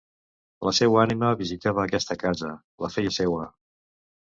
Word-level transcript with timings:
La 0.67 0.71
seua 0.77 0.97
ànima 1.01 1.29
visitava 1.43 1.85
aquesta 1.85 2.19
casa, 2.25 2.51
la 2.87 2.93
feia 2.99 3.15
seua. 3.21 3.49